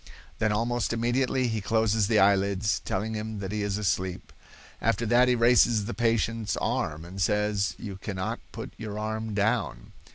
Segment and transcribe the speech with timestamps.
[0.39, 4.33] Then, almost immediately, he closes the eyelids, telling him that he is asleep.
[4.81, 9.91] After that he raises the patient's arm, and says, 'You cannot put your arm down.